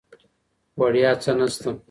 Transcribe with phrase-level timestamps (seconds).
[0.79, 1.69] وړیا څه نسته.